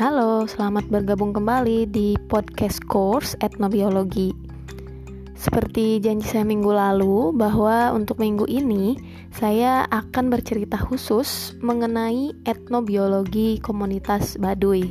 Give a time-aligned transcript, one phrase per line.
[0.00, 4.32] Halo, selamat bergabung kembali di podcast course etnobiologi.
[5.36, 8.96] Seperti janji saya minggu lalu, bahwa untuk minggu ini
[9.28, 14.88] saya akan bercerita khusus mengenai etnobiologi komunitas Baduy.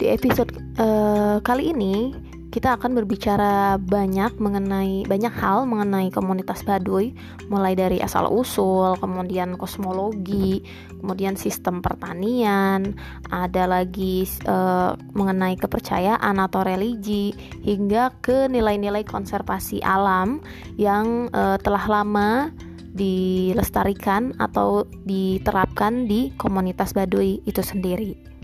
[0.00, 2.27] Di episode uh, kali ini,
[2.58, 7.14] kita akan berbicara banyak mengenai banyak hal mengenai komunitas Baduy,
[7.46, 10.66] mulai dari asal usul, kemudian kosmologi,
[10.98, 12.98] kemudian sistem pertanian,
[13.30, 17.30] ada lagi uh, mengenai kepercayaan atau religi,
[17.62, 20.42] hingga ke nilai-nilai konservasi alam
[20.74, 22.50] yang uh, telah lama
[22.90, 28.37] dilestarikan atau diterapkan di komunitas Baduy itu sendiri.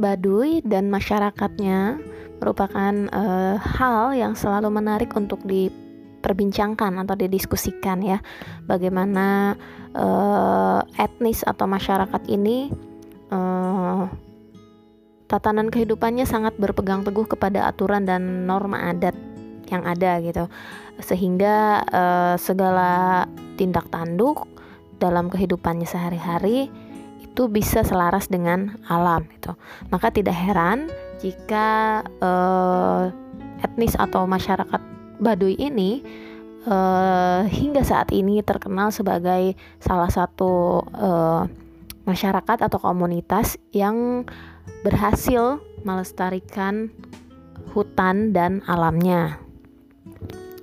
[0.00, 2.00] Baduy dan masyarakatnya
[2.40, 8.24] merupakan uh, hal yang selalu menarik untuk diperbincangkan atau didiskusikan ya.
[8.64, 9.54] Bagaimana
[9.92, 12.72] uh, etnis atau masyarakat ini
[13.28, 14.08] uh,
[15.28, 19.14] tatanan kehidupannya sangat berpegang teguh kepada aturan dan norma adat
[19.68, 20.48] yang ada gitu.
[21.04, 23.28] Sehingga uh, segala
[23.60, 24.48] tindak tanduk
[24.96, 26.72] dalam kehidupannya sehari-hari
[27.30, 29.54] itu bisa selaras dengan alam gitu.
[29.94, 30.90] Maka tidak heran
[31.22, 33.14] jika uh,
[33.62, 34.82] etnis atau masyarakat
[35.20, 36.02] Baduy ini
[36.66, 41.44] uh, hingga saat ini terkenal sebagai salah satu uh,
[42.08, 44.24] masyarakat atau komunitas yang
[44.82, 46.90] berhasil melestarikan
[47.76, 49.38] hutan dan alamnya.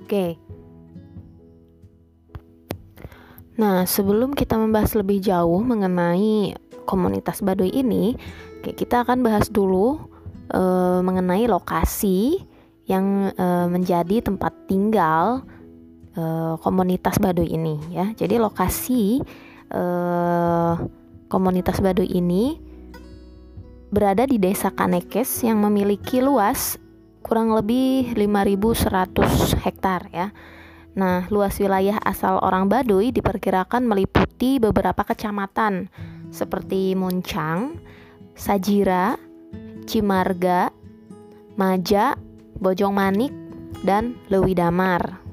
[0.04, 0.36] Oke.
[0.36, 0.47] Okay.
[3.58, 6.54] Nah, sebelum kita membahas lebih jauh mengenai
[6.86, 8.14] komunitas Baduy ini,
[8.62, 9.98] kita akan bahas dulu
[10.46, 10.62] e,
[11.02, 12.38] mengenai lokasi
[12.86, 15.42] yang e, menjadi tempat tinggal
[16.14, 16.22] e,
[16.62, 18.14] komunitas Baduy ini ya.
[18.14, 19.26] Jadi lokasi
[19.74, 19.82] e,
[21.26, 22.62] komunitas Baduy ini
[23.90, 26.78] berada di Desa Kanekes yang memiliki luas
[27.26, 30.30] kurang lebih 5100 hektar ya
[30.98, 35.86] Nah, luas wilayah asal orang Baduy diperkirakan meliputi beberapa kecamatan
[36.34, 37.78] seperti Muncang,
[38.34, 39.14] Sajira,
[39.86, 40.74] Cimarga,
[41.54, 42.18] Maja,
[42.58, 43.30] Bojong Manik,
[43.86, 45.27] dan Lewi Damar.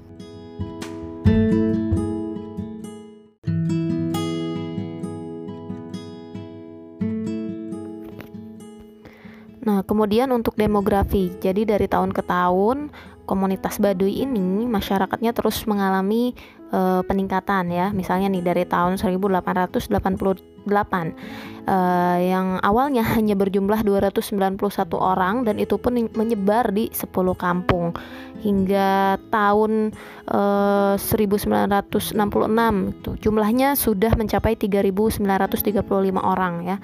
[9.85, 12.91] Kemudian untuk demografi, jadi dari tahun ke tahun
[13.25, 16.38] komunitas Baduy ini masyarakatnya terus mengalami
[16.72, 17.90] uh, peningkatan ya.
[17.91, 19.90] Misalnya nih dari tahun 1888
[20.69, 24.62] uh, yang awalnya hanya berjumlah 291
[24.95, 27.91] orang dan itu pun menyebar di 10 kampung
[28.45, 29.90] hingga tahun
[30.29, 32.13] uh, 1966
[32.94, 35.25] itu jumlahnya sudah mencapai 3935
[36.22, 36.78] orang ya.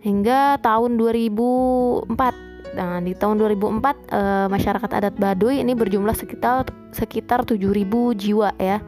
[0.00, 7.42] Hingga tahun 2004 Nah, di tahun 2004 eh, masyarakat adat Baduy ini berjumlah sekitar sekitar
[7.42, 8.78] 7.000 jiwa ya.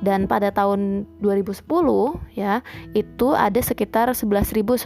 [0.00, 1.60] Dan pada tahun 2010
[2.32, 2.64] ya,
[2.96, 4.80] itu ada sekitar 11.172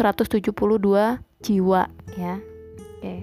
[1.39, 1.83] jiwa
[2.19, 2.35] ya.
[2.99, 3.15] Oke.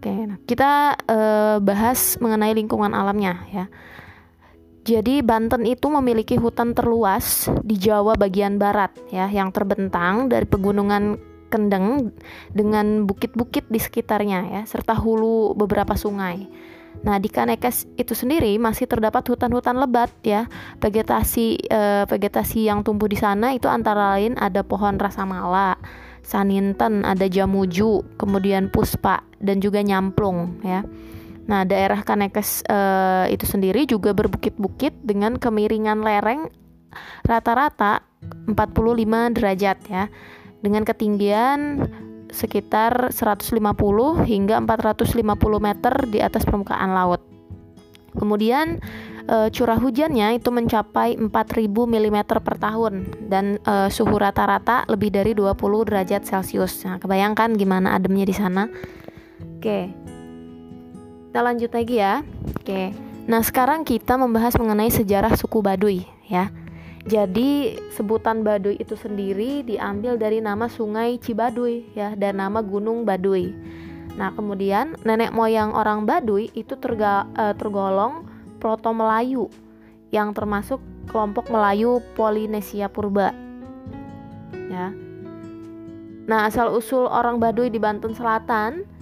[0.00, 3.68] Oke, nah kita eh, bahas mengenai lingkungan alamnya ya.
[4.86, 11.18] Jadi Banten itu memiliki hutan terluas di Jawa bagian barat ya yang terbentang dari pegunungan
[11.46, 12.10] Kendeng
[12.50, 16.46] dengan bukit-bukit di sekitarnya ya, serta hulu beberapa sungai.
[17.06, 20.50] Nah, di Kanekes itu sendiri masih terdapat hutan-hutan lebat ya.
[20.82, 25.78] Vegetasi eh, vegetasi yang tumbuh di sana itu antara lain ada pohon rasamala,
[26.26, 30.82] saninten, ada jamuju, kemudian puspa dan juga nyamplung ya.
[31.46, 36.50] Nah, daerah Kanekes eh, itu sendiri juga berbukit-bukit dengan kemiringan lereng
[37.26, 38.02] rata-rata
[38.48, 40.04] 45 derajat ya
[40.64, 41.86] dengan ketinggian
[42.30, 43.54] sekitar 150
[44.26, 45.14] hingga 450
[45.62, 47.22] meter di atas permukaan laut.
[48.16, 48.80] Kemudian
[49.28, 51.30] e, curah hujannya itu mencapai 4000
[51.68, 55.54] mm per tahun dan e, suhu rata-rata lebih dari 20
[55.86, 56.82] derajat Celcius.
[56.88, 58.66] Nah, kebayangkan gimana ademnya di sana?
[59.60, 60.05] Oke.
[61.36, 62.24] Kita lanjut lagi ya.
[62.56, 62.96] Oke.
[63.28, 66.48] Nah, sekarang kita membahas mengenai sejarah suku Baduy ya.
[67.04, 73.52] Jadi sebutan Baduy itu sendiri diambil dari nama Sungai Cibaduy ya dan nama Gunung Baduy.
[74.16, 78.24] Nah, kemudian nenek moyang orang Baduy itu terga, uh, tergolong
[78.56, 79.52] Proto Melayu
[80.16, 83.36] yang termasuk kelompok Melayu Polinesia Purba.
[84.72, 84.88] Ya.
[86.24, 88.95] Nah, asal usul orang Baduy di Banten Selatan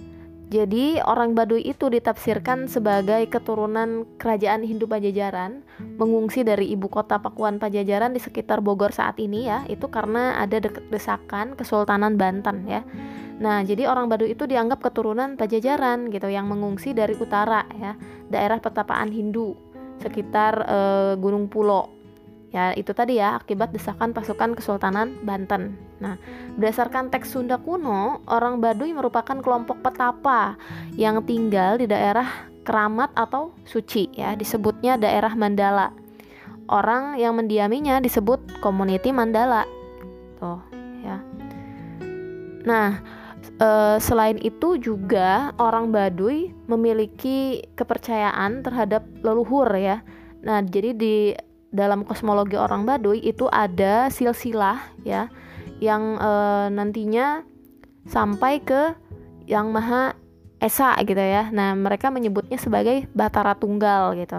[0.54, 5.66] jadi orang Baduy itu ditafsirkan sebagai keturunan kerajaan Hindu Pajajaran
[5.98, 10.62] mengungsi dari ibu kota Pakuan Pajajaran di sekitar Bogor saat ini ya itu karena ada
[10.94, 12.86] desakan Kesultanan Banten ya.
[13.42, 17.98] Nah jadi orang Baduy itu dianggap keturunan Pajajaran gitu yang mengungsi dari utara ya
[18.30, 19.58] daerah pertapaan Hindu
[19.98, 20.78] sekitar e,
[21.18, 22.03] Gunung Pulo
[22.54, 25.74] Ya, itu tadi ya akibat desakan pasukan Kesultanan Banten.
[25.98, 26.14] Nah,
[26.54, 30.54] berdasarkan teks Sunda kuno, orang Baduy merupakan kelompok petapa
[30.94, 35.90] yang tinggal di daerah keramat atau suci ya, disebutnya daerah Mandala.
[36.70, 39.66] Orang yang mendiaminya disebut community Mandala.
[40.38, 40.62] Tuh,
[41.02, 41.18] ya.
[42.62, 43.02] Nah,
[43.58, 43.68] e,
[43.98, 50.06] selain itu juga orang Baduy memiliki kepercayaan terhadap leluhur ya.
[50.46, 51.34] Nah, jadi di
[51.74, 55.26] dalam kosmologi orang Baduy itu ada silsilah ya
[55.82, 56.30] yang e,
[56.70, 57.42] nantinya
[58.06, 58.94] sampai ke
[59.50, 60.14] yang maha
[60.62, 61.50] esa gitu ya.
[61.50, 64.38] Nah, mereka menyebutnya sebagai Batara Tunggal gitu.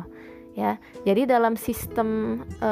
[0.56, 0.80] Ya.
[1.04, 2.72] Jadi dalam sistem e,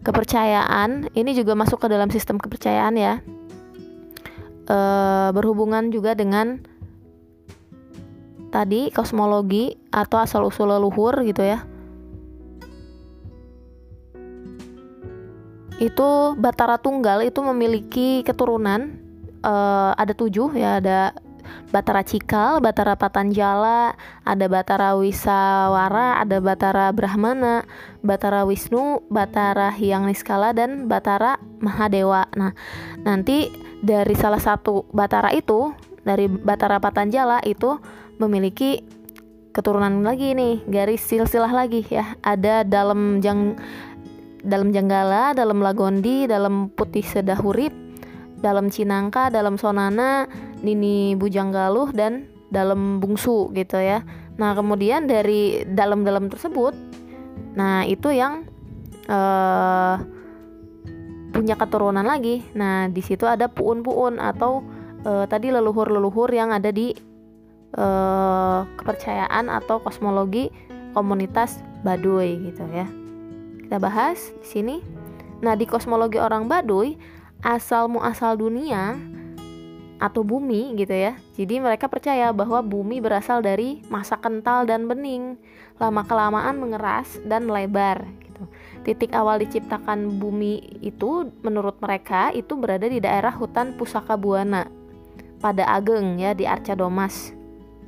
[0.00, 3.20] kepercayaan ini juga masuk ke dalam sistem kepercayaan ya.
[4.64, 4.78] E,
[5.36, 6.64] berhubungan juga dengan
[8.50, 11.69] tadi kosmologi atau asal usul leluhur gitu ya
[15.80, 19.00] itu Batara Tunggal itu memiliki keturunan
[19.40, 21.16] uh, ada tujuh ya ada
[21.70, 27.66] Batara Cikal, Batara Patanjala, ada Batara Wisawara, ada Batara Brahmana,
[28.02, 32.26] Batara Wisnu, Batara Hyang Niskala dan Batara Mahadewa.
[32.34, 32.54] Nah,
[33.02, 33.50] nanti
[33.82, 37.78] dari salah satu Batara itu, dari Batara Patanjala itu
[38.18, 38.82] memiliki
[39.50, 42.14] keturunan lagi nih, garis silsilah lagi ya.
[42.22, 43.58] Ada dalam jang
[44.44, 47.72] dalam Janggala, dalam Lagondi, dalam Putih Sedahurip,
[48.40, 50.24] dalam Cinangka, dalam Sonana,
[50.64, 54.02] Nini Bujanggaluh dan dalam Bungsu gitu ya.
[54.40, 56.74] Nah, kemudian dari dalam-dalam tersebut
[57.50, 58.46] nah itu yang
[59.10, 59.96] uh,
[61.32, 62.44] punya keturunan lagi.
[62.56, 64.64] Nah, di situ ada puun-puun atau
[65.04, 66.92] uh, tadi leluhur-leluhur yang ada di
[67.76, 70.50] uh, kepercayaan atau kosmologi
[70.92, 72.99] komunitas Baduy gitu ya
[73.70, 74.76] kita bahas di sini.
[75.46, 76.98] Nah, di kosmologi orang Baduy,
[77.38, 78.98] asal muasal dunia
[80.02, 81.14] atau bumi gitu ya.
[81.38, 85.38] Jadi mereka percaya bahwa bumi berasal dari masa kental dan bening,
[85.78, 88.42] lama kelamaan mengeras dan melebar gitu.
[88.82, 94.66] Titik awal diciptakan bumi itu menurut mereka itu berada di daerah hutan Pusaka Buana
[95.38, 97.30] pada Ageng ya di Arca Domas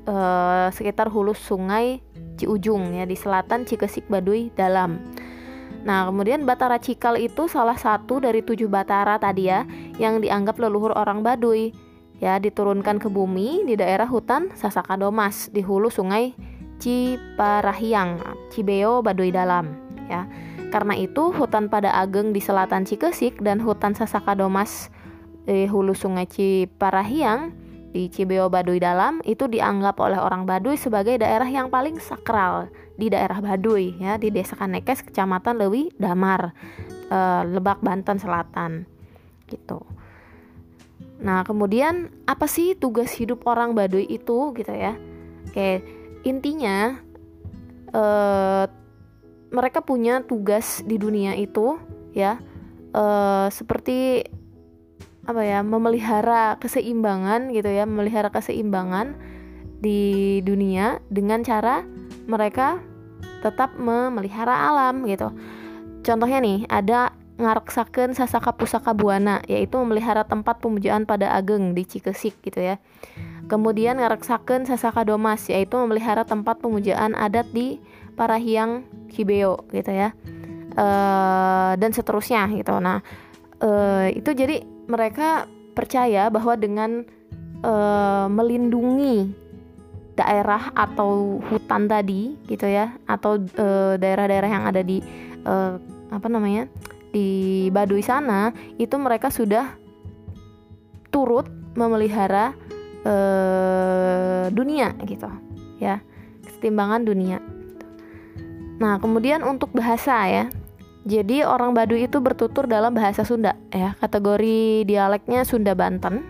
[0.07, 1.99] eh, sekitar hulu sungai
[2.39, 5.03] Ciujung ya di selatan Cikesik Baduy dalam.
[5.83, 9.67] Nah, kemudian Batara Cikal itu salah satu dari tujuh Batara tadi ya,
[9.99, 11.75] yang dianggap leluhur orang Baduy.
[12.23, 16.39] Ya, diturunkan ke bumi di daerah hutan Sasaka Domas di hulu sungai
[16.79, 18.23] Ciparahiang,
[18.55, 19.75] Cibeo, Baduy Dalam.
[20.07, 20.31] Ya,
[20.71, 24.87] karena itu hutan pada Ageng di selatan Cikesik dan hutan Sasaka Domas
[25.43, 27.62] di hulu sungai Ciparahiang
[27.93, 33.13] di Cibeo Baduy Dalam itu dianggap oleh orang Baduy sebagai daerah yang paling sakral di
[33.13, 36.57] daerah Baduy ya di Desa Kanekes Kecamatan Lewi Damar
[37.13, 37.19] e,
[37.53, 38.89] Lebak Banten Selatan
[39.53, 39.85] gitu.
[41.23, 44.97] Nah, kemudian apa sih tugas hidup orang Baduy itu gitu ya?
[45.53, 45.85] Oke,
[46.25, 46.97] intinya
[47.93, 48.03] e,
[49.53, 51.77] mereka punya tugas di dunia itu
[52.17, 52.41] ya
[52.91, 53.05] e,
[53.53, 54.25] seperti
[55.23, 59.15] apa ya memelihara keseimbangan gitu ya memelihara keseimbangan
[59.83, 61.87] di dunia dengan cara
[62.27, 62.79] mereka
[63.43, 65.35] tetap memelihara alam gitu.
[66.07, 72.39] Contohnya nih ada ngareksaken sasaka pusaka buana yaitu memelihara tempat pemujaan pada ageng di Cikesik
[72.47, 72.79] gitu ya.
[73.51, 77.83] Kemudian ngareksaken sasaka domas yaitu memelihara tempat pemujaan adat di
[78.15, 80.15] Parahiang Kibeo gitu ya.
[80.73, 80.87] E,
[81.75, 82.79] dan seterusnya gitu.
[82.79, 83.03] Nah
[83.63, 83.71] e,
[84.19, 87.07] itu jadi mereka percaya bahwa dengan
[87.65, 89.33] uh, melindungi
[90.13, 95.01] daerah atau hutan tadi gitu ya atau daerah daerah-daerah yang ada di
[95.49, 95.81] uh,
[96.13, 96.69] apa namanya
[97.13, 99.73] di Baduy sana itu mereka sudah
[101.09, 102.53] turut memelihara
[103.09, 105.29] uh, dunia gitu
[105.81, 106.05] ya
[106.45, 107.41] kesetimbangan dunia.
[108.77, 110.45] Nah kemudian untuk bahasa ya
[111.03, 113.99] jadi orang Baduy itu bertutur dalam bahasa Sunda ya.
[113.99, 116.23] Kategori dialeknya Sunda Banten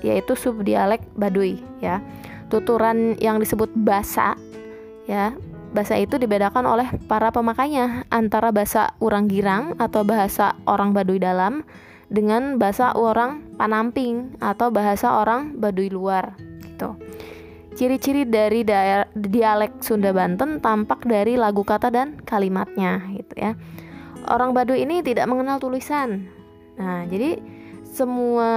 [0.00, 2.00] yaitu subdialek Baduy ya.
[2.48, 4.32] Tuturan yang disebut basa
[5.04, 5.36] ya
[5.68, 11.68] bahasa itu dibedakan oleh para pemakainya antara bahasa orang girang atau bahasa orang Baduy dalam
[12.08, 16.32] dengan bahasa orang Panamping atau bahasa orang Baduy luar
[16.64, 16.96] gitu.
[17.76, 18.64] Ciri-ciri dari
[19.12, 23.52] dialek Sunda Banten tampak dari lagu kata dan kalimatnya gitu ya.
[24.26, 26.26] Orang Baduy ini tidak mengenal tulisan.
[26.74, 27.38] Nah, jadi
[27.86, 28.50] semua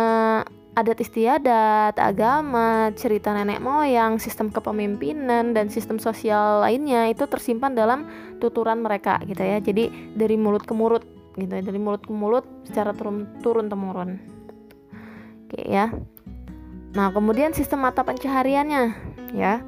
[0.72, 8.08] adat istiadat, agama, cerita nenek moyang, sistem kepemimpinan dan sistem sosial lainnya itu tersimpan dalam
[8.40, 9.60] tuturan mereka gitu ya.
[9.60, 11.04] Jadi dari mulut ke mulut
[11.36, 14.18] gitu ya, dari mulut ke mulut secara turun turun temurun.
[15.48, 15.92] Oke ya.
[16.92, 18.84] Nah, kemudian sistem mata pencahariannya
[19.32, 19.64] ya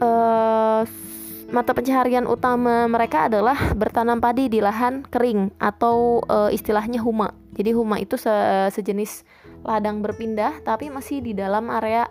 [0.00, 0.82] uh,
[1.50, 7.34] mata pencaharian utama mereka adalah bertanam padi di lahan kering atau uh, istilahnya huma.
[7.58, 8.30] Jadi huma itu se
[8.70, 9.26] sejenis
[9.66, 12.06] ladang berpindah tapi masih di dalam area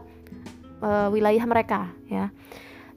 [0.84, 2.30] uh, wilayah mereka ya.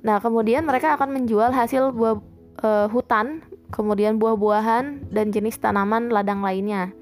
[0.03, 2.19] Nah kemudian mereka akan menjual hasil buah
[2.67, 6.93] uh, hutan kemudian buah-buahan dan jenis tanaman ladang lainnya.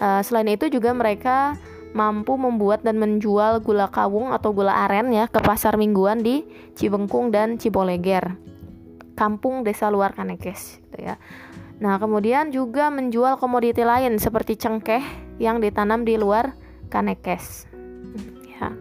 [0.00, 1.58] Uh, selain itu juga mereka
[1.92, 6.46] mampu membuat dan menjual gula kawung atau gula aren ya ke pasar mingguan di
[6.78, 8.38] Cibengkung dan Ciboleger,
[9.20, 11.20] kampung desa luar Kanekes gitu ya.
[11.80, 15.04] Nah, kemudian juga menjual komoditi lain seperti cengkeh
[15.36, 16.56] yang ditanam di luar
[16.88, 17.68] Kanekes.
[18.48, 18.72] Ya.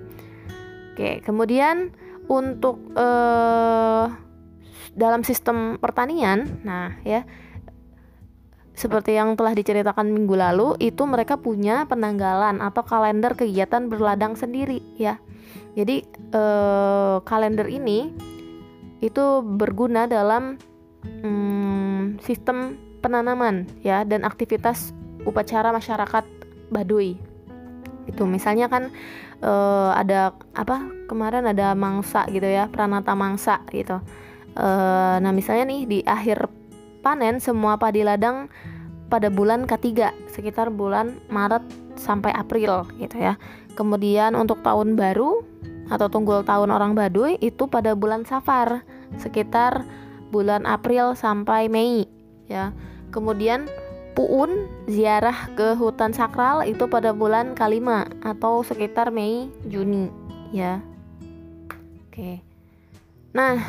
[0.95, 1.91] Oke, kemudian
[2.31, 4.05] untuk eh,
[4.95, 7.23] dalam sistem pertanian, nah ya
[8.79, 14.79] seperti yang telah diceritakan minggu lalu, itu mereka punya penanggalan atau kalender kegiatan berladang sendiri
[14.95, 15.19] ya.
[15.75, 16.03] Jadi
[16.35, 18.11] eh, kalender ini
[18.99, 20.59] itu berguna dalam
[21.03, 24.91] hmm, sistem penanaman ya dan aktivitas
[25.23, 26.25] upacara masyarakat
[26.69, 27.17] Baduy.
[28.05, 28.91] Itu misalnya kan
[29.41, 33.97] eh, ada apa kemarin ada mangsa gitu ya, pranata mangsa gitu.
[34.53, 36.51] Eh, nah misalnya nih di akhir
[36.99, 38.51] panen semua padi ladang
[39.09, 41.63] pada bulan ketiga sekitar bulan Maret
[41.97, 43.39] sampai April gitu ya.
[43.73, 45.41] Kemudian untuk tahun baru
[45.89, 48.85] atau tunggul tahun orang Baduy itu pada bulan Safar
[49.17, 49.83] sekitar
[50.29, 52.05] bulan April sampai Mei
[52.45, 52.71] ya.
[53.09, 53.65] Kemudian
[54.19, 60.11] Puun ziarah ke hutan sakral itu pada bulan Kalima atau sekitar Mei Juni
[60.51, 60.83] ya.
[62.03, 62.43] Oke.
[63.31, 63.63] Nah,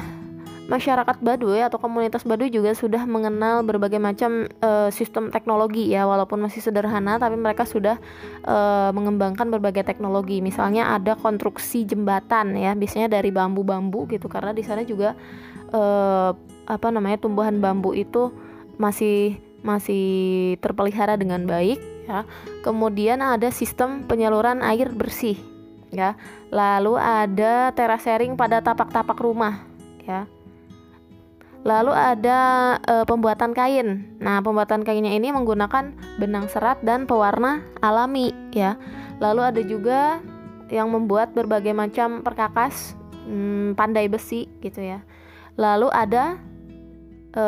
[0.70, 6.38] masyarakat Baduy atau komunitas Baduy juga sudah mengenal berbagai macam uh, sistem teknologi ya walaupun
[6.38, 7.98] masih sederhana tapi mereka sudah
[8.46, 10.38] uh, mengembangkan berbagai teknologi.
[10.38, 15.18] Misalnya ada konstruksi jembatan ya biasanya dari bambu-bambu gitu karena di sana juga
[15.74, 16.30] uh,
[16.70, 18.30] apa namanya tumbuhan bambu itu
[18.78, 22.22] masih masih terpelihara dengan baik ya.
[22.62, 25.34] Kemudian ada sistem penyaluran air bersih
[25.90, 26.14] ya.
[26.54, 29.66] Lalu ada terasering pada tapak-tapak rumah
[30.06, 30.30] ya
[31.60, 32.40] Lalu ada
[32.80, 34.16] e, pembuatan kain.
[34.16, 38.80] Nah, pembuatan kainnya ini menggunakan benang serat dan pewarna alami ya.
[39.20, 40.00] Lalu ada juga
[40.72, 42.96] yang membuat berbagai macam perkakas
[43.28, 45.04] hmm, pandai besi gitu ya.
[45.60, 46.40] Lalu ada
[47.36, 47.44] e,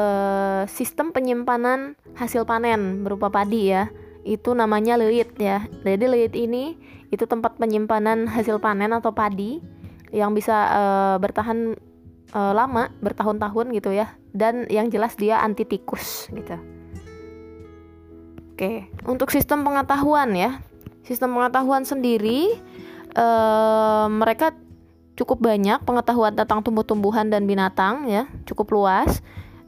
[0.68, 3.88] sistem penyimpanan hasil panen berupa padi ya.
[4.28, 5.64] Itu namanya leit ya.
[5.88, 6.76] Jadi leit ini
[7.08, 9.64] itu tempat penyimpanan hasil panen atau padi
[10.12, 10.82] yang bisa e,
[11.16, 11.80] bertahan
[12.32, 14.12] uh, lama bertahun-tahun gitu ya.
[14.32, 16.56] Dan yang jelas dia anti tikus gitu.
[18.52, 20.60] Oke untuk sistem pengetahuan ya.
[21.02, 22.56] Sistem pengetahuan sendiri
[23.16, 24.54] uh, mereka
[25.12, 29.20] cukup banyak pengetahuan tentang tumbuh-tumbuhan dan binatang ya cukup luas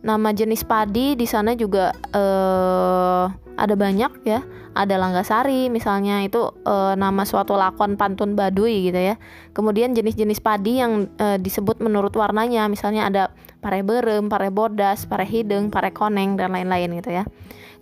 [0.05, 4.43] nama jenis padi di sana juga uh, ada banyak ya.
[4.75, 9.15] Ada Langgasari misalnya itu e, nama suatu lakon pantun Baduy gitu ya.
[9.55, 13.23] Kemudian jenis-jenis padi yang e, disebut menurut warnanya misalnya ada
[13.63, 17.23] pare berem, pare bodas, pare hideng, pare koneng dan lain-lain gitu ya.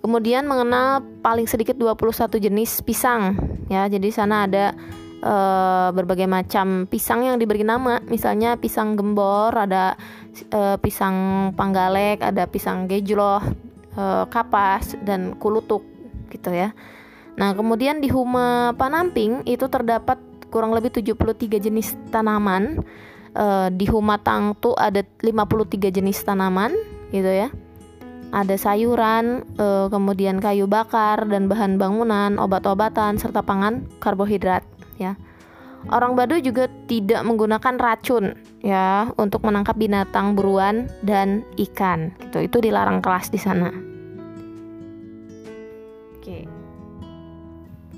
[0.05, 3.41] Kemudian mengenal paling sedikit 21 jenis pisang
[3.73, 3.89] ya.
[3.89, 4.77] Jadi sana ada
[5.25, 5.35] e,
[5.97, 8.05] berbagai macam pisang yang diberi nama.
[8.05, 9.97] Misalnya pisang gembor ada
[10.41, 13.43] e, pisang panggalek ada pisang gejloh
[13.93, 15.85] e, kapas dan kulutuk
[16.33, 16.73] gitu ya.
[17.37, 20.21] Nah, kemudian di Huma Panamping itu terdapat
[20.53, 22.85] kurang lebih 73 jenis tanaman.
[23.33, 26.73] E, di Huma Tangtu ada 53 jenis tanaman
[27.13, 27.49] gitu ya.
[28.33, 34.65] Ada sayuran, e, kemudian kayu bakar dan bahan bangunan, obat-obatan serta pangan karbohidrat
[34.97, 35.17] ya.
[35.91, 42.15] Orang Baduy juga tidak menggunakan racun ya untuk menangkap binatang buruan dan ikan.
[42.23, 42.47] Gitu.
[42.47, 43.69] Itu dilarang kelas di sana.
[46.17, 46.47] Oke.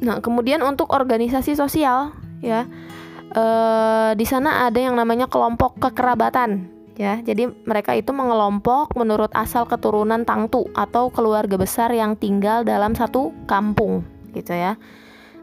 [0.00, 2.64] Nah, kemudian untuk organisasi sosial ya.
[3.34, 7.20] Eh, di sana ada yang namanya kelompok kekerabatan ya.
[7.20, 13.34] Jadi mereka itu mengelompok menurut asal keturunan tangtu atau keluarga besar yang tinggal dalam satu
[13.50, 14.78] kampung gitu ya.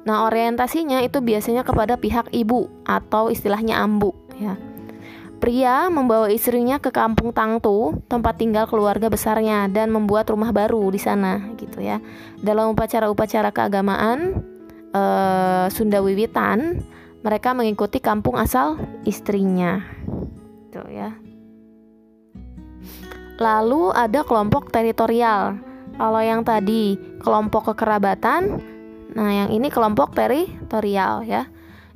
[0.02, 4.58] Nah, orientasinya itu biasanya kepada pihak ibu atau istilahnya ambu ya.
[5.42, 11.02] Pria membawa istrinya ke kampung Tangtu, tempat tinggal keluarga besarnya dan membuat rumah baru di
[11.02, 11.98] sana gitu ya.
[12.38, 14.38] Dalam upacara-upacara keagamaan
[14.94, 16.86] eh, Sunda Wiwitan,
[17.26, 19.82] mereka mengikuti kampung asal istrinya.
[20.70, 21.10] Tuh ya.
[23.42, 25.58] Lalu ada kelompok teritorial.
[25.98, 28.62] Kalau yang tadi kelompok kekerabatan,
[29.18, 31.50] nah yang ini kelompok teritorial ya.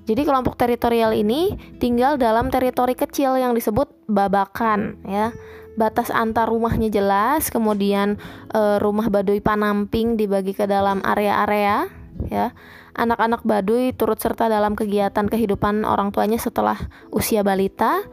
[0.06, 5.34] Jadi kelompok teritorial ini tinggal dalam teritori kecil yang disebut babakan ya.
[5.76, 8.16] Batas antar rumahnya jelas, kemudian
[8.48, 11.92] e, rumah Baduy Panamping dibagi ke dalam area-area
[12.32, 12.56] ya.
[12.96, 16.80] Anak-anak Baduy turut serta dalam kegiatan kehidupan orang tuanya setelah
[17.12, 18.08] usia balita.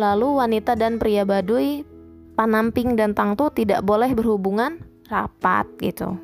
[0.00, 1.84] Lalu wanita dan pria Baduy
[2.34, 4.80] Panamping dan Tangtu tidak boleh berhubungan
[5.12, 6.16] rapat gitu.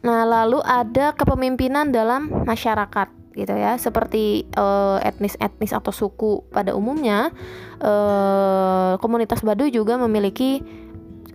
[0.00, 4.48] Nah, lalu ada kepemimpinan dalam masyarakat gitu ya, seperti
[5.06, 7.30] etnis etnis-etnis atau suku pada umumnya,
[7.78, 10.60] uh, komunitas Baduy juga memiliki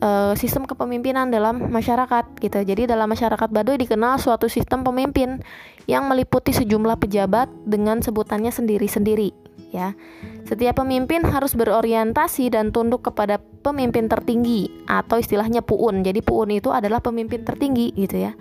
[0.03, 2.59] uh, sistem kepemimpinan dalam masyarakat gitu.
[2.67, 5.39] Jadi dalam masyarakat Baduy dikenal suatu sistem pemimpin
[5.87, 9.97] yang meliputi sejumlah pejabat dengan sebutannya sendiri-sendiri ya.
[10.45, 16.05] Setiap pemimpin harus berorientasi dan tunduk kepada pemimpin tertinggi atau istilahnya puun.
[16.05, 18.37] Jadi puun itu adalah pemimpin tertinggi gitu ya.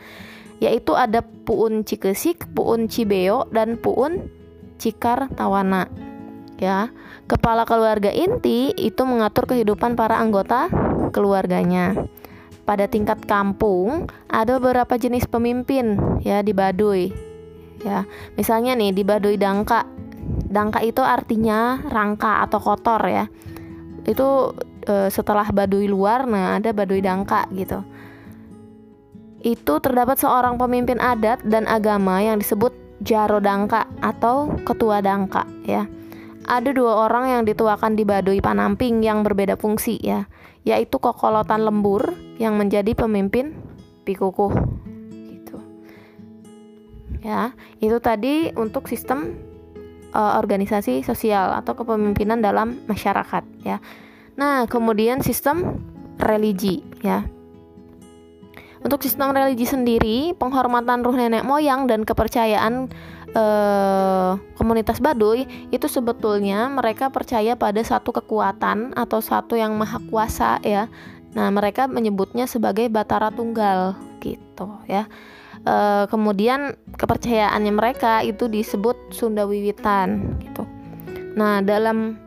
[0.61, 4.31] Yaitu ada puun Cikesik, puun Cibeo dan puun
[4.77, 5.89] Cikar Tawana.
[6.55, 6.95] Ya,
[7.27, 10.71] kepala keluarga inti itu mengatur kehidupan para anggota
[11.11, 12.07] keluarganya.
[12.65, 17.13] Pada tingkat kampung ada beberapa jenis pemimpin ya di Baduy.
[17.85, 19.85] Ya, misalnya nih di Baduy Dangka
[20.55, 23.27] Dangka itu artinya rangka atau kotor ya.
[24.07, 24.55] Itu
[24.87, 27.83] e, setelah baduy luar, nah ada baduy dangka gitu.
[29.43, 32.71] Itu terdapat seorang pemimpin adat dan agama yang disebut
[33.03, 35.91] Jaro Dangka atau Ketua Dangka ya.
[36.45, 40.29] Ada dua orang yang dituakan di Baduy Panamping yang berbeda fungsi ya,
[40.63, 43.57] yaitu Kokolotan Lembur yang menjadi pemimpin
[44.05, 44.53] Pikukuh
[45.33, 45.57] gitu.
[47.25, 49.41] Ya, itu tadi untuk sistem
[50.15, 53.83] uh, organisasi sosial atau kepemimpinan dalam masyarakat ya.
[54.39, 55.83] Nah, kemudian sistem
[56.19, 57.27] religi ya.
[58.85, 62.93] Untuk sistem religi sendiri, penghormatan ruh nenek moyang dan kepercayaan
[63.33, 70.61] eh, komunitas Baduy itu sebetulnya mereka percaya pada satu kekuatan atau satu yang maha kuasa
[70.61, 70.93] ya.
[71.33, 75.09] Nah, mereka menyebutnya sebagai Batara Tunggal gitu ya
[75.65, 75.75] e,
[76.13, 80.63] kemudian kepercayaannya mereka itu disebut Sunda Wiwitan gitu.
[81.35, 82.19] Nah, dalam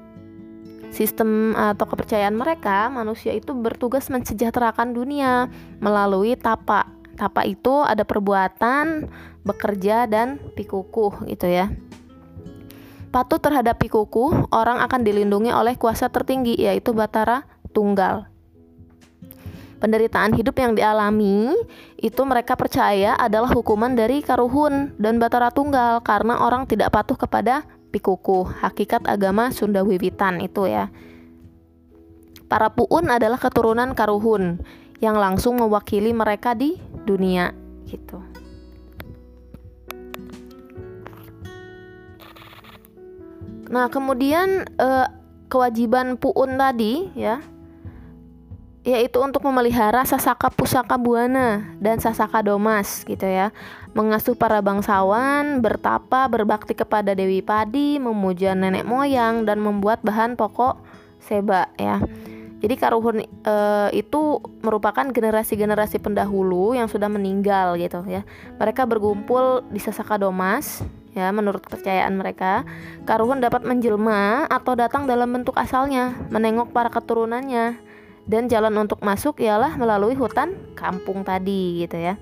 [0.91, 5.47] sistem atau kepercayaan mereka, manusia itu bertugas mensejahterakan dunia
[5.79, 6.87] melalui tapa.
[7.17, 9.09] Tapa itu ada perbuatan,
[9.41, 11.73] bekerja dan pikukuh gitu ya.
[13.09, 18.36] Patuh terhadap pikukuh, orang akan dilindungi oleh kuasa tertinggi yaitu Batara Tunggal
[19.77, 21.53] penderitaan hidup yang dialami
[22.01, 27.65] itu mereka percaya adalah hukuman dari karuhun dan batara tunggal karena orang tidak patuh kepada
[27.93, 30.89] pikuku hakikat agama Sunda Wiwitan itu ya.
[32.47, 34.63] Para puun adalah keturunan karuhun
[35.03, 37.51] yang langsung mewakili mereka di dunia
[37.85, 38.23] gitu.
[43.67, 45.07] Nah kemudian eh,
[45.51, 47.43] kewajiban puun tadi ya
[48.87, 53.51] yaitu untuk memelihara Sasaka Pusaka Buana dan Sasaka Domas gitu ya.
[53.91, 60.79] Mengasuh para bangsawan, bertapa, berbakti kepada Dewi Padi, memuja nenek moyang dan membuat bahan pokok
[61.19, 61.99] seba ya.
[62.57, 63.55] Jadi karuhun e,
[63.91, 68.23] itu merupakan generasi-generasi pendahulu yang sudah meninggal gitu ya.
[68.55, 70.79] Mereka berkumpul di Sasaka Domas
[71.11, 72.61] ya menurut kepercayaan mereka
[73.09, 77.86] karuhun dapat menjelma atau datang dalam bentuk asalnya menengok para keturunannya
[78.27, 82.19] dan jalan untuk masuk ialah melalui hutan kampung tadi gitu ya.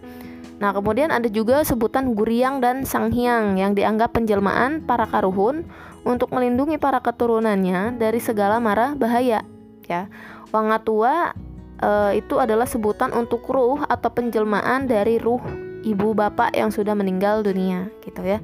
[0.55, 5.67] Nah, kemudian ada juga sebutan Guriang dan Sanghyang yang dianggap penjelmaan para karuhun
[6.07, 9.43] untuk melindungi para keturunannya dari segala mara bahaya,
[9.83, 10.07] ya.
[10.55, 11.35] Wangatua
[11.75, 15.43] e, itu adalah sebutan untuk ruh atau penjelmaan dari ruh
[15.83, 18.39] ibu bapak yang sudah meninggal dunia, gitu ya.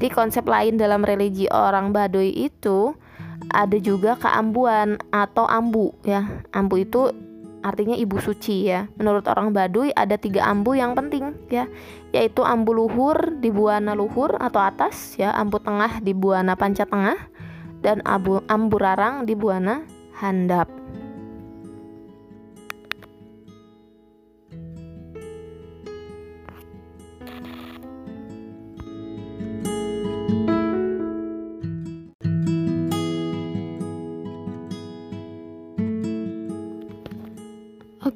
[0.00, 2.96] Di konsep lain dalam religi orang Baduy itu
[3.50, 7.10] ada juga keambuan atau ambu ya ambu itu
[7.62, 8.90] artinya ibu suci ya.
[8.98, 11.70] Menurut orang Baduy ada tiga ambu yang penting ya,
[12.10, 17.16] yaitu ambu luhur di buana luhur atau atas ya, ambu tengah di buana panca tengah,
[17.80, 19.86] dan ambu, ambu rarang di buana
[20.18, 20.81] handap.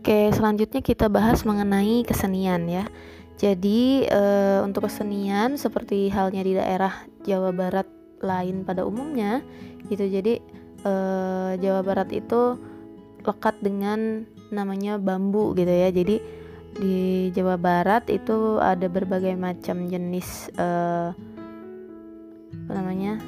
[0.06, 2.86] Oke, selanjutnya kita bahas mengenai kesenian ya.
[3.42, 4.22] Jadi e,
[4.62, 7.90] untuk kesenian seperti halnya di daerah Jawa Barat
[8.22, 9.42] lain pada umumnya,
[9.90, 10.06] gitu.
[10.06, 10.38] Jadi
[10.86, 10.92] e,
[11.58, 12.54] Jawa Barat itu
[13.26, 14.22] lekat dengan
[14.54, 15.90] namanya bambu gitu ya.
[15.90, 16.22] Jadi
[16.78, 20.68] di Jawa Barat itu ada berbagai macam jenis e,
[22.62, 23.18] apa namanya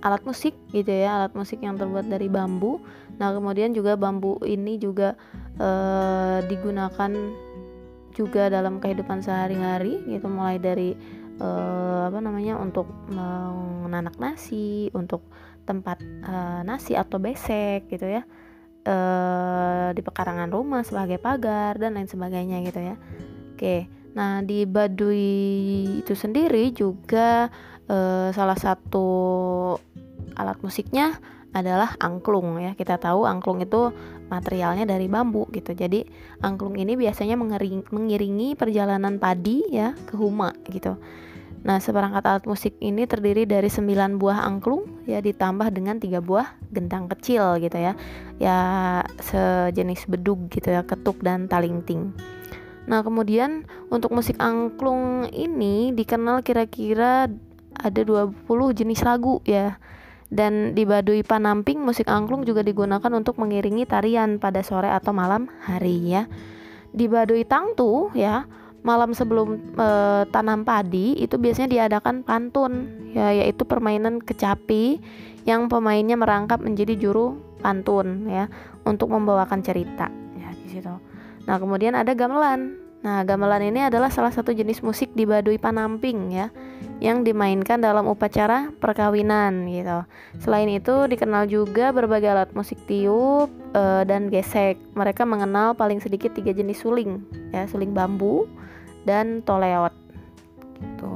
[0.00, 2.80] alat musik gitu ya, alat musik yang terbuat dari bambu.
[3.20, 5.20] Nah kemudian juga bambu ini juga
[5.60, 7.12] uh, digunakan
[8.16, 10.26] juga dalam kehidupan sehari-hari gitu.
[10.28, 10.96] Mulai dari
[11.40, 12.88] uh, apa namanya untuk
[13.84, 15.24] menanak nasi untuk
[15.66, 18.22] tempat uh, nasi atau besek gitu ya.
[18.86, 22.96] Uh, di pekarangan rumah sebagai pagar dan lain sebagainya gitu ya.
[23.56, 27.52] Oke nah di Baduy itu sendiri juga
[27.84, 29.08] uh, salah satu
[30.32, 31.20] alat musiknya
[31.56, 32.76] adalah angklung ya.
[32.76, 33.88] Kita tahu angklung itu
[34.28, 35.72] materialnya dari bambu gitu.
[35.72, 36.04] Jadi
[36.44, 41.00] angklung ini biasanya mengiringi, mengiringi perjalanan padi ya ke Huma gitu.
[41.66, 46.54] Nah, seperangkat alat musik ini terdiri dari 9 buah angklung ya ditambah dengan tiga buah
[46.70, 47.98] gendang kecil gitu ya.
[48.38, 48.58] Ya
[49.18, 52.14] sejenis bedug gitu ya, ketuk dan talingting.
[52.86, 57.26] Nah, kemudian untuk musik angklung ini dikenal kira-kira
[57.74, 59.76] ada 20 jenis lagu ya
[60.30, 65.46] dan di Baduy Panamping musik angklung juga digunakan untuk mengiringi tarian pada sore atau malam
[65.62, 66.26] hari ya.
[66.90, 68.48] Di Baduy Tangtu ya,
[68.82, 69.88] malam sebelum e,
[70.30, 75.02] tanam padi itu biasanya diadakan pantun ya yaitu permainan kecapi
[75.42, 78.50] yang pemainnya merangkap menjadi juru pantun ya
[78.86, 80.94] untuk membawakan cerita ya di situ.
[81.46, 82.82] Nah, kemudian ada gamelan.
[83.06, 86.50] Nah, gamelan ini adalah salah satu jenis musik di Baduy Panamping ya
[86.98, 90.08] yang dimainkan dalam upacara perkawinan gitu.
[90.40, 94.80] Selain itu dikenal juga berbagai alat musik tiup e, dan gesek.
[94.96, 97.20] Mereka mengenal paling sedikit tiga jenis suling,
[97.52, 98.48] ya suling bambu
[99.04, 99.92] dan toleot.
[100.80, 101.12] Gitu.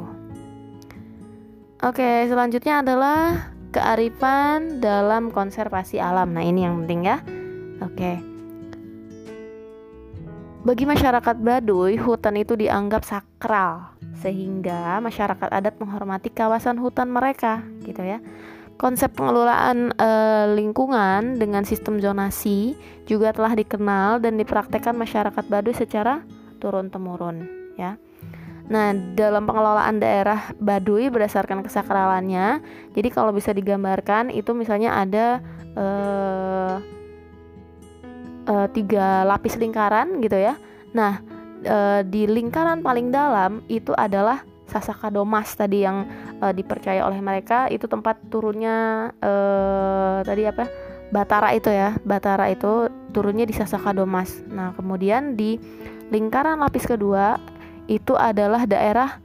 [1.80, 6.36] Oke, selanjutnya adalah kearifan dalam konservasi alam.
[6.36, 7.16] Nah ini yang penting ya.
[7.80, 8.29] Oke.
[10.60, 18.04] Bagi masyarakat Baduy, hutan itu dianggap sakral sehingga masyarakat adat menghormati kawasan hutan mereka gitu
[18.04, 18.20] ya.
[18.76, 20.10] Konsep pengelolaan e,
[20.60, 22.76] lingkungan dengan sistem zonasi
[23.08, 26.20] juga telah dikenal dan dipraktekkan masyarakat Baduy secara
[26.60, 27.48] turun temurun
[27.80, 27.96] ya.
[28.68, 32.60] Nah, dalam pengelolaan daerah Baduy berdasarkan kesakralannya,
[32.92, 35.40] jadi kalau bisa digambarkan itu misalnya ada
[35.72, 35.86] e,
[38.44, 40.54] e, tiga lapis lingkaran gitu ya.
[40.96, 41.20] Nah,
[41.62, 46.06] e, di lingkaran paling dalam itu adalah Sasaka Domas tadi yang
[46.38, 49.32] e, dipercaya oleh mereka itu tempat turunnya e,
[50.22, 50.64] tadi apa
[51.10, 54.46] Batara itu ya Batara itu turunnya di Sasaka Domas.
[54.46, 55.58] Nah kemudian di
[56.14, 57.34] lingkaran lapis kedua
[57.90, 59.18] itu adalah daerah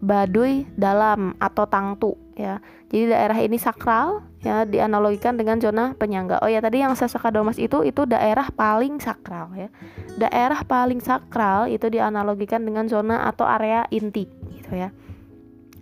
[0.00, 2.62] Baduy Dalam atau Tangtu ya.
[2.88, 6.40] Jadi daerah ini sakral ya dianalogikan dengan zona penyangga.
[6.40, 9.68] Oh ya tadi yang Sasaka Domas itu itu daerah paling sakral ya.
[10.16, 14.24] Daerah paling sakral itu dianalogikan dengan zona atau area inti
[14.56, 14.88] gitu ya.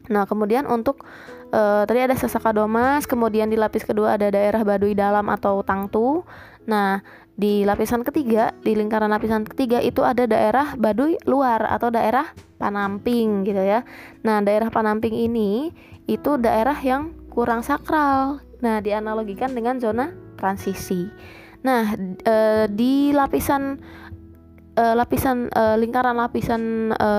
[0.08, 1.04] Nah, kemudian untuk
[1.52, 6.24] uh, tadi ada Sasaka Domas, kemudian di lapis kedua ada daerah Baduy Dalam atau Tangtu.
[6.64, 7.04] Nah,
[7.38, 13.46] di lapisan ketiga, di lingkaran lapisan ketiga itu ada daerah Baduy luar atau daerah Panamping
[13.46, 13.86] gitu ya.
[14.26, 15.70] Nah, daerah Panamping ini
[16.08, 18.47] itu daerah yang kurang sakral.
[18.58, 21.06] Nah, dianalogikan dengan zona transisi.
[21.62, 23.78] Nah, e, di lapisan
[24.74, 27.10] e, lapisan e, lingkaran lapisan e,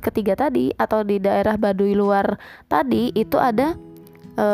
[0.00, 2.36] ketiga tadi atau di daerah Baduy luar
[2.68, 3.76] tadi itu ada
[4.36, 4.48] e,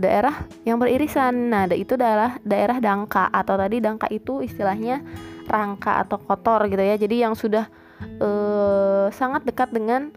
[0.00, 1.52] daerah yang beririsan.
[1.52, 5.04] Nah, itu adalah daerah dangka atau tadi dangka itu istilahnya
[5.44, 6.96] rangka atau kotor gitu ya.
[6.96, 7.68] Jadi yang sudah
[8.00, 8.28] e,
[9.12, 10.08] sangat dekat dengan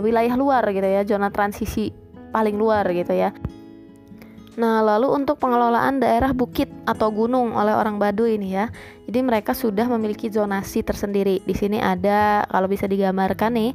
[0.00, 1.92] wilayah luar gitu ya, zona transisi
[2.34, 3.30] paling luar gitu ya.
[4.54, 8.70] Nah, lalu untuk pengelolaan daerah bukit atau gunung oleh orang Baduy ini ya.
[9.06, 11.42] Jadi mereka sudah memiliki zonasi tersendiri.
[11.42, 13.70] Di sini ada kalau bisa digambarkan nih,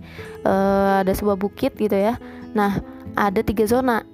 [0.48, 2.16] uh, ada sebuah bukit gitu ya.
[2.56, 2.80] Nah,
[3.20, 4.08] ada tiga zona.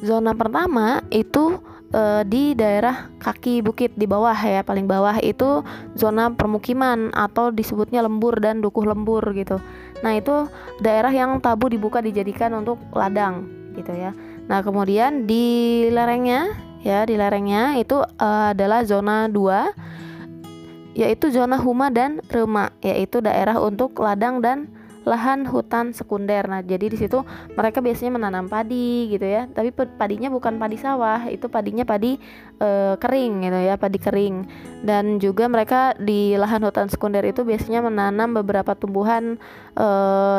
[0.00, 1.60] Zona pertama itu
[1.92, 5.62] uh, di daerah kaki bukit di bawah ya paling bawah itu
[5.94, 9.60] zona permukiman atau disebutnya lembur dan dukuh lembur gitu
[10.04, 10.48] nah itu
[10.84, 14.16] daerah yang tabu dibuka dijadikan untuk ladang gitu ya.
[14.48, 21.92] Nah kemudian di lerengnya ya di lerengnya itu uh, adalah zona 2 yaitu zona huma
[21.92, 24.72] dan rema yaitu daerah untuk ladang dan
[25.06, 26.50] lahan hutan sekunder.
[26.50, 27.22] Nah, jadi di situ
[27.54, 29.46] mereka biasanya menanam padi gitu ya.
[29.46, 32.18] Tapi padinya bukan padi sawah, itu padinya padi
[32.58, 34.36] e, kering gitu ya, padi kering.
[34.82, 39.38] Dan juga mereka di lahan hutan sekunder itu biasanya menanam beberapa tumbuhan
[39.78, 39.86] e,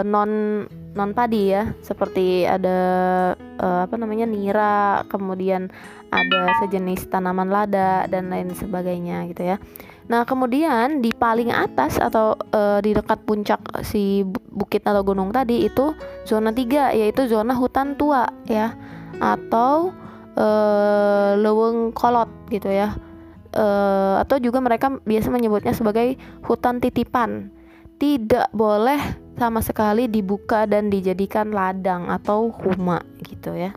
[0.03, 2.77] non non padi ya, seperti ada
[3.39, 5.71] e, apa namanya nira, kemudian
[6.11, 9.57] ada sejenis tanaman lada dan lain sebagainya gitu ya.
[10.07, 14.23] Nah, kemudian di paling atas atau e, di dekat puncak si
[14.55, 15.91] bukit atau gunung tadi itu
[16.23, 18.71] zona 3 yaitu zona hutan tua ya
[19.19, 19.91] atau
[20.31, 20.47] e,
[21.43, 22.95] leweng kolot gitu ya.
[23.51, 23.65] E,
[24.23, 26.15] atau juga mereka biasa menyebutnya sebagai
[26.47, 27.51] hutan titipan.
[27.99, 29.01] Tidak boleh
[29.35, 33.75] sama sekali dibuka dan dijadikan ladang atau huma gitu ya.